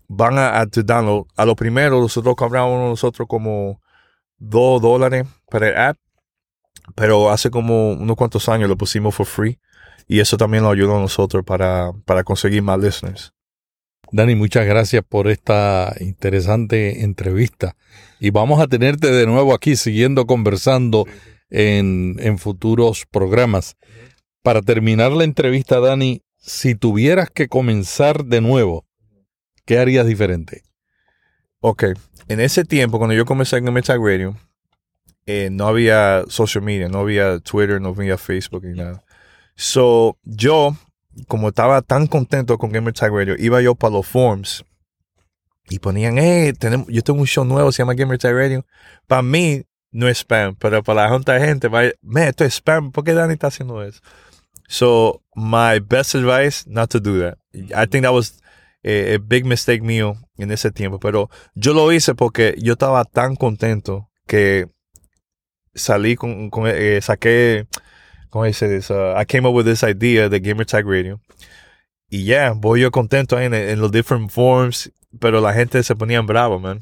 [0.09, 1.27] van a, a download.
[1.37, 3.82] A lo primero, nosotros cobramos nosotros como
[4.43, 5.99] 2 dólares para el app.
[6.95, 9.59] Pero hace como unos cuantos años lo pusimos for free.
[10.09, 13.33] Y eso también nos ayudó a nosotros para, para conseguir más listeners.
[14.11, 17.77] Dani, muchas gracias por esta interesante entrevista.
[18.21, 21.07] Y vamos a tenerte de nuevo aquí siguiendo conversando
[21.49, 23.77] en, en futuros programas.
[24.43, 28.85] Para terminar la entrevista, Dani, si tuvieras que comenzar de nuevo,
[29.65, 30.63] ¿qué harías diferente?
[31.65, 31.85] Ok,
[32.27, 34.37] en ese tiempo, cuando yo comencé en Gamer Tag Radio,
[35.27, 39.05] eh, no había social media, no había Twitter, no había Facebook ni nada.
[39.55, 40.77] So, yo,
[41.29, 44.65] como estaba tan contento con Gamer Tag Radio, iba yo para los forums
[45.69, 48.67] y ponían, hey, tenemos, yo tengo un show nuevo, se llama Gamer Tag Radio.
[49.07, 51.93] Para mí, no es spam, pero para la junta de gente, man,
[52.27, 54.01] esto es spam, ¿por qué Dani está haciendo eso?
[54.67, 57.39] So, my best advice, not to do that.
[57.55, 58.42] I think that was
[58.85, 63.05] a, a big mistake mío en ese tiempo, pero yo lo hice porque yo estaba
[63.05, 64.69] tan contento que
[65.75, 67.67] salí con, con eh, saqué,
[68.31, 71.21] ¿cómo dice I came up with this idea de Gamer Tag Radio.
[72.09, 76.19] Y ya, voy yo contento en, en los different forms, pero la gente se ponía
[76.19, 76.81] en bravo, man.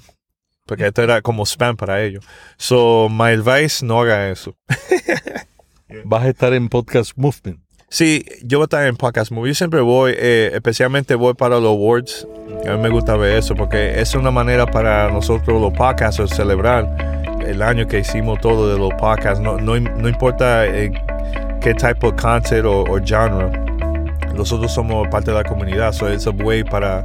[0.66, 2.24] Porque esto era como spam para ellos.
[2.56, 4.56] So, my advice, no haga eso.
[6.04, 7.60] Vas a estar en Podcast Movement.
[7.92, 9.50] Sí, yo voy a estar en Podcast Movie.
[9.50, 12.24] Yo siempre voy, eh, especialmente voy para los awards.
[12.64, 16.86] A mí me gusta ver eso porque es una manera para nosotros los podcasters celebrar
[17.44, 19.40] el año que hicimos todo de los podcasts.
[19.40, 20.92] No, no, no importa eh,
[21.60, 23.50] qué tipo de content o, o genre.
[24.36, 25.92] Nosotros somos parte de la comunidad.
[25.92, 27.04] So it's a way para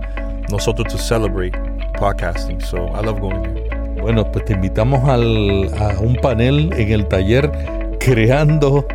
[0.52, 1.58] nosotros to celebrate
[1.98, 2.62] podcasting.
[2.62, 4.02] So I love going there.
[4.04, 7.52] Bueno, pues te invitamos al, a un panel en el taller
[8.00, 8.86] creando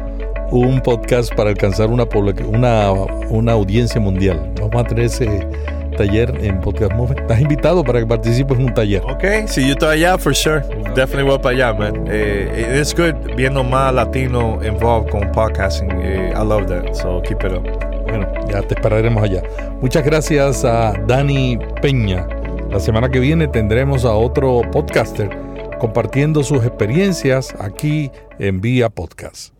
[0.50, 2.04] un podcast para alcanzar una,
[2.46, 2.92] una,
[3.28, 4.52] una audiencia mundial.
[4.60, 5.46] Vamos a tener ese
[5.96, 7.20] taller en Podcast Movement.
[7.20, 9.02] Estás invitado para que participes en un taller.
[9.02, 10.60] Ok, si yo estoy allá, for sure.
[10.94, 12.04] Definitely voy para allá, man.
[12.08, 15.90] Eh, it's good viendo más latino involved con podcasting.
[16.02, 16.94] Eh, I love that.
[16.94, 17.64] So keep it up.
[18.08, 19.42] Bueno, ya te esperaremos allá.
[19.80, 22.26] Muchas gracias a Dani Peña.
[22.70, 25.28] La semana que viene tendremos a otro podcaster
[25.80, 29.59] compartiendo sus experiencias aquí en Vía Podcast.